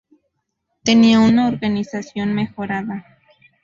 Tenían 0.83 1.21
una 1.21 1.47
organización 1.47 2.33
mejorada. 2.33 3.05